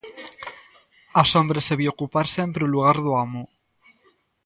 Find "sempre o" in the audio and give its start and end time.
2.37-2.71